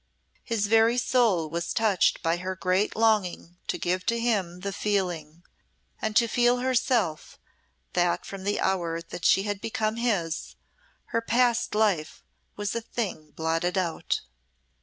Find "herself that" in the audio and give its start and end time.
6.57-8.25